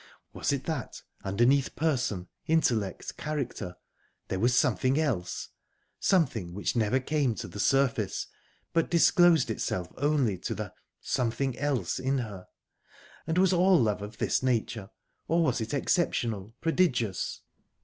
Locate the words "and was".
13.27-13.53